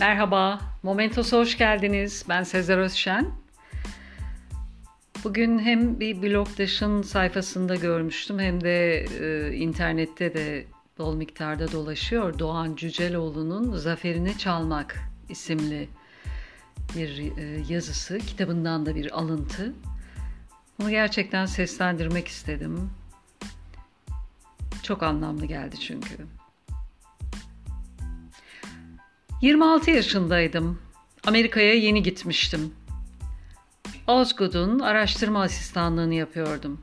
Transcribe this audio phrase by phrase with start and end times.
[0.00, 2.24] Merhaba, Momentos'a hoş geldiniz.
[2.28, 3.30] Ben Sezer Özşen.
[5.24, 10.66] Bugün hem bir blogdaşın sayfasında görmüştüm hem de e, internette de
[10.98, 12.38] bol miktarda dolaşıyor.
[12.38, 14.96] Doğan Cüceloğlu'nun Zaferini Çalmak
[15.28, 15.88] isimli
[16.96, 18.18] bir e, yazısı.
[18.18, 19.72] Kitabından da bir alıntı.
[20.78, 22.90] Bunu gerçekten seslendirmek istedim.
[24.82, 26.16] Çok anlamlı geldi çünkü.
[29.40, 30.78] 26 yaşındaydım.
[31.26, 32.74] Amerika'ya yeni gitmiştim.
[34.06, 36.80] Osgood'un araştırma asistanlığını yapıyordum.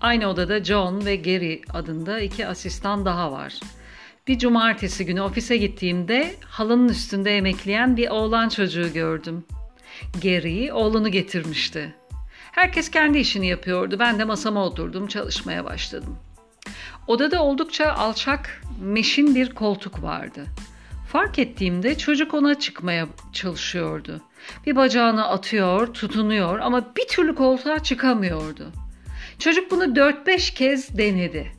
[0.00, 3.60] Aynı odada John ve Gary adında iki asistan daha var.
[4.26, 9.44] Bir cumartesi günü ofise gittiğimde halının üstünde emekleyen bir oğlan çocuğu gördüm.
[10.22, 11.94] Gary oğlunu getirmişti.
[12.52, 13.98] Herkes kendi işini yapıyordu.
[13.98, 16.18] Ben de masama oturdum, çalışmaya başladım.
[17.06, 20.46] Odada oldukça alçak, meşin bir koltuk vardı.
[21.12, 24.20] Fark ettiğimde çocuk ona çıkmaya çalışıyordu.
[24.66, 28.72] Bir bacağını atıyor, tutunuyor ama bir türlü koltuğa çıkamıyordu.
[29.38, 31.52] Çocuk bunu 4-5 kez denedi.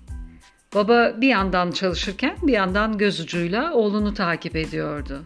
[0.75, 5.23] Baba bir yandan çalışırken bir yandan göz ucuyla oğlunu takip ediyordu.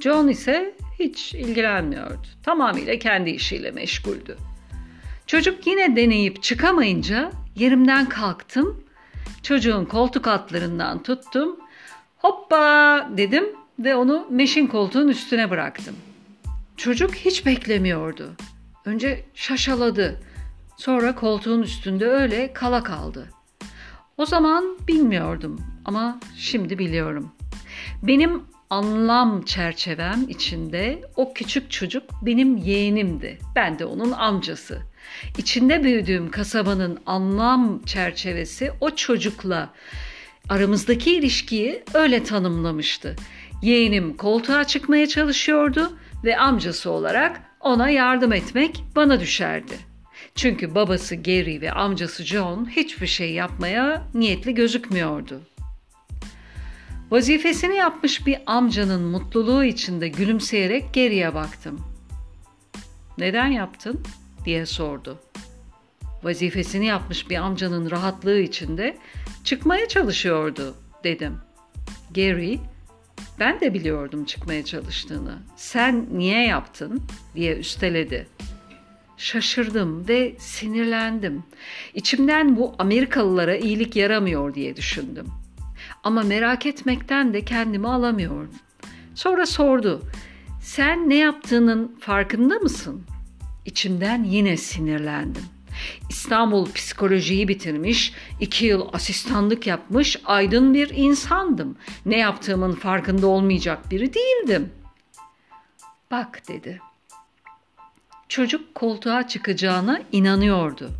[0.00, 2.26] John ise hiç ilgilenmiyordu.
[2.42, 4.36] Tamamıyla kendi işiyle meşguldü.
[5.26, 8.84] Çocuk yine deneyip çıkamayınca yerimden kalktım.
[9.42, 11.56] Çocuğun koltuk altlarından tuttum.
[12.16, 15.96] Hoppa dedim ve onu meşin koltuğun üstüne bıraktım.
[16.76, 18.32] Çocuk hiç beklemiyordu.
[18.84, 20.20] Önce şaşaladı.
[20.76, 23.28] Sonra koltuğun üstünde öyle kala kaldı.
[24.16, 27.32] O zaman bilmiyordum ama şimdi biliyorum.
[28.02, 33.38] Benim anlam çerçevem içinde o küçük çocuk benim yeğenimdi.
[33.56, 34.82] Ben de onun amcası.
[35.38, 39.70] İçinde büyüdüğüm kasabanın anlam çerçevesi o çocukla
[40.48, 43.16] aramızdaki ilişkiyi öyle tanımlamıştı.
[43.62, 45.92] Yeğenim koltuğa çıkmaya çalışıyordu
[46.24, 49.78] ve amcası olarak ona yardım etmek bana düşerdi.
[50.34, 55.40] Çünkü babası Gary ve amcası John hiçbir şey yapmaya niyetli gözükmüyordu.
[57.10, 61.80] Vazifesini yapmış bir amcanın mutluluğu içinde gülümseyerek geriye baktım.
[63.18, 64.00] Neden yaptın?
[64.44, 65.18] diye sordu.
[66.22, 68.96] Vazifesini yapmış bir amcanın rahatlığı içinde
[69.44, 70.74] çıkmaya çalışıyordu
[71.04, 71.38] dedim.
[72.14, 72.58] Gary,
[73.40, 75.38] ben de biliyordum çıkmaya çalıştığını.
[75.56, 77.02] Sen niye yaptın
[77.34, 78.26] diye üsteledi.
[79.16, 81.42] Şaşırdım ve sinirlendim.
[81.94, 85.26] İçimden bu Amerikalılara iyilik yaramıyor diye düşündüm.
[86.04, 88.54] Ama merak etmekten de kendimi alamıyorum.
[89.14, 90.02] Sonra sordu.
[90.62, 93.02] Sen ne yaptığının farkında mısın?
[93.66, 95.44] İçimden yine sinirlendim.
[96.08, 101.76] İstanbul psikolojiyi bitirmiş, iki yıl asistanlık yapmış aydın bir insandım.
[102.06, 104.72] Ne yaptığımın farkında olmayacak biri değildim.
[106.10, 106.80] Bak dedi.
[108.28, 110.90] Çocuk koltuğa çıkacağına inanıyordu.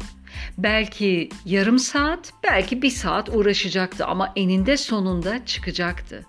[0.58, 6.26] Belki yarım saat, belki bir saat uğraşacaktı ama eninde sonunda çıkacaktı.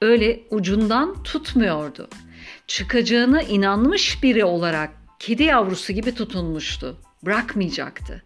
[0.00, 2.08] Öyle ucundan tutmuyordu.
[2.66, 6.96] Çıkacağına inanmış biri olarak kedi yavrusu gibi tutunmuştu.
[7.24, 8.22] Bırakmayacaktı.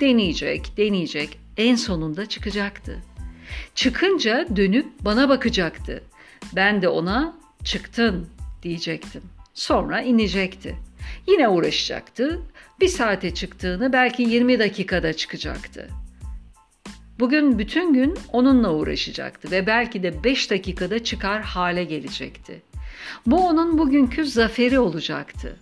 [0.00, 3.02] Deneyecek, deneyecek, en sonunda çıkacaktı.
[3.74, 6.04] Çıkınca dönüp bana bakacaktı.
[6.56, 8.28] Ben de ona çıktın
[8.62, 9.22] diyecektim.
[9.54, 10.76] Sonra inecekti.
[11.28, 12.42] Yine uğraşacaktı.
[12.80, 15.88] Bir saate çıktığını belki 20 dakikada çıkacaktı.
[17.18, 22.62] Bugün bütün gün onunla uğraşacaktı ve belki de 5 dakikada çıkar hale gelecekti.
[23.26, 25.56] Bu onun bugünkü zaferi olacaktı.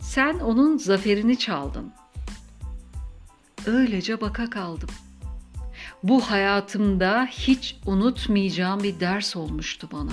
[0.00, 1.92] Sen onun zaferini çaldın.
[3.66, 4.88] Öylece baka kaldım.
[6.02, 10.12] Bu hayatımda hiç unutmayacağım bir ders olmuştu bana.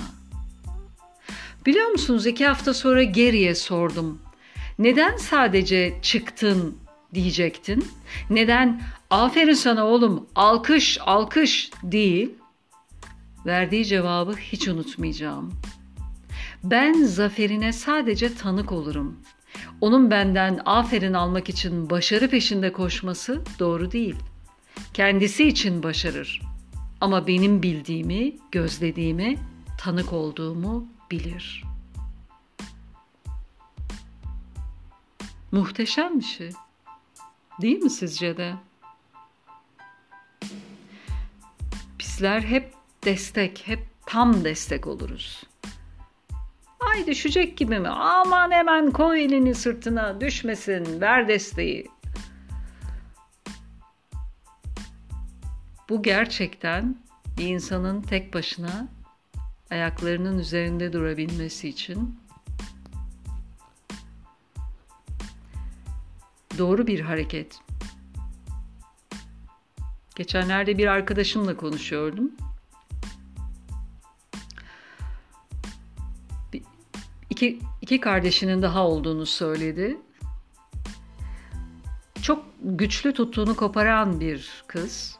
[1.66, 4.18] Biliyor musunuz iki hafta sonra geriye sordum.
[4.78, 6.76] Neden sadece çıktın
[7.14, 7.88] diyecektin?
[8.30, 12.30] Neden aferin sana oğlum alkış alkış değil?
[13.46, 15.52] Verdiği cevabı hiç unutmayacağım.
[16.64, 19.18] Ben zaferine sadece tanık olurum.
[19.80, 24.16] Onun benden aferin almak için başarı peşinde koşması doğru değil.
[24.94, 26.40] Kendisi için başarır.
[27.00, 29.38] Ama benim bildiğimi, gözlediğimi,
[29.78, 31.64] tanık olduğumu bilir.
[35.52, 36.50] Muhteşem bir şey.
[37.62, 38.54] Değil mi sizce de?
[41.98, 42.74] Bizler hep
[43.04, 45.42] destek, hep tam destek oluruz.
[46.90, 47.88] Ay düşecek gibi mi?
[47.88, 51.88] Aman hemen koy elini sırtına düşmesin ver desteği.
[55.88, 56.96] Bu gerçekten
[57.38, 58.88] bir insanın tek başına
[59.70, 62.20] ayaklarının üzerinde durabilmesi için
[66.58, 67.60] doğru bir hareket.
[70.16, 72.32] Geçenlerde bir arkadaşımla konuşuyordum.
[77.40, 79.96] İki, iki kardeşinin daha olduğunu söyledi.
[82.22, 85.18] Çok güçlü tuttuğunu koparan bir kız.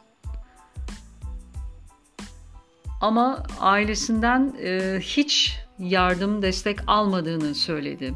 [3.01, 8.13] Ama ailesinden e, hiç yardım, destek almadığını söyledi.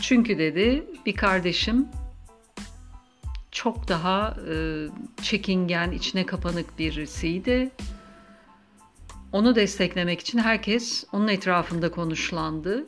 [0.00, 1.88] Çünkü dedi bir kardeşim
[3.50, 4.54] çok daha e,
[5.22, 7.70] çekingen, içine kapanık birisiydi.
[9.32, 12.86] Onu desteklemek için herkes onun etrafında konuşlandı.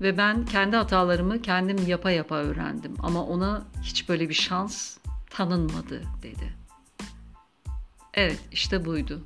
[0.00, 2.94] Ve ben kendi hatalarımı kendim yapa yapa öğrendim.
[3.02, 4.96] Ama ona hiç böyle bir şans
[5.30, 6.54] tanınmadı dedi.
[8.14, 9.22] Evet işte buydu.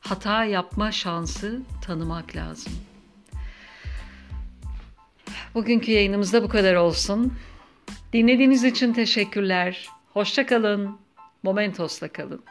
[0.00, 2.72] Hata yapma şansı tanımak lazım.
[5.54, 7.32] Bugünkü yayınımızda bu kadar olsun.
[8.12, 9.88] Dinlediğiniz için teşekkürler.
[10.12, 10.98] Hoşça kalın.
[11.42, 12.44] Momentos'ta kalın.